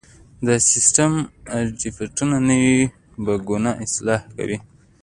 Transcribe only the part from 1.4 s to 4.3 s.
اپډیټونه نوي بګونه اصلاح